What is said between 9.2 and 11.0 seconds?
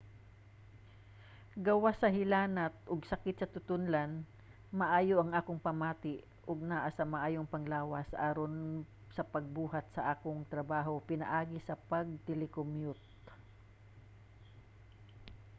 pagbuhat sa akong trabaho